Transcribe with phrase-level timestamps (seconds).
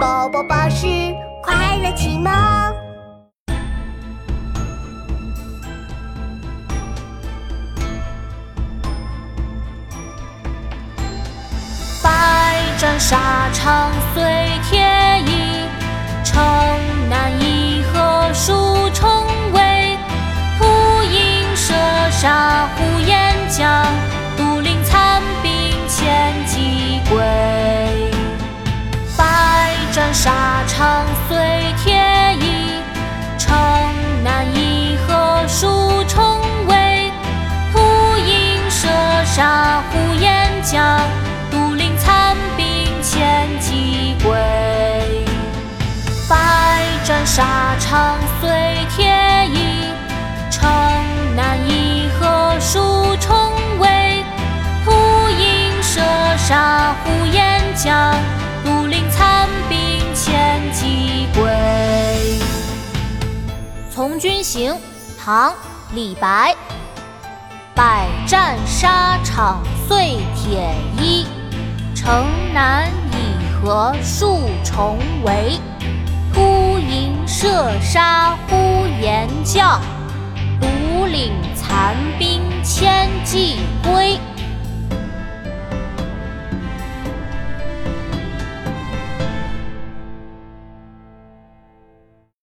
[0.00, 0.86] 宝宝巴士
[1.42, 2.32] 快乐启蒙。
[12.02, 14.22] 百战沙场碎
[14.70, 14.80] 铁
[15.26, 15.68] 衣，
[16.24, 16.42] 城
[17.10, 19.06] 南一河数重
[19.52, 19.98] 围。
[20.58, 20.64] 突
[21.04, 21.74] 营射
[22.10, 23.84] 杀呼延将，
[31.82, 31.94] 铁
[32.40, 32.82] 衣，
[33.38, 33.56] 城
[34.22, 37.10] 南一河数重围。
[37.72, 37.78] 突
[38.18, 38.88] 营射
[39.24, 41.00] 杀呼延将。
[41.50, 42.66] 独领残兵
[43.02, 44.30] 千骑归，
[46.28, 48.50] 百战沙场碎
[48.94, 49.10] 铁
[49.52, 49.92] 衣，
[50.50, 50.70] 城
[51.34, 54.24] 南一河数重围。
[54.84, 54.92] 突
[55.30, 56.00] 营射
[56.36, 58.14] 杀呼延将，
[64.00, 64.72] 从军行》
[65.22, 65.52] 唐·
[65.92, 66.56] 李白，
[67.74, 71.26] 百战沙场碎铁衣。
[71.94, 75.60] 城南已合数重围，
[76.32, 79.78] 突营射杀呼延将，
[80.58, 84.09] 独领残兵千骑归。